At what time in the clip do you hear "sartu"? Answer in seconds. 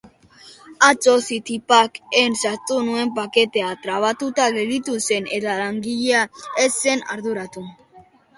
2.43-2.77